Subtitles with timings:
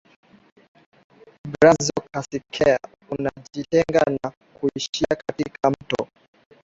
[1.51, 6.07] Brazo Casiquiare unajitenga na kuishia katika mto